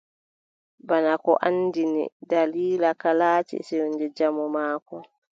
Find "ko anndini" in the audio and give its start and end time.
1.25-2.03